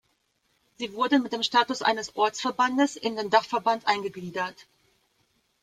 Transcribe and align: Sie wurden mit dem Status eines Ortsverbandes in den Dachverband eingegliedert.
Sie 0.79 0.93
wurden 0.95 1.21
mit 1.21 1.31
dem 1.31 1.43
Status 1.43 1.83
eines 1.83 2.15
Ortsverbandes 2.15 2.95
in 2.95 3.15
den 3.17 3.29
Dachverband 3.29 3.85
eingegliedert. 3.85 4.65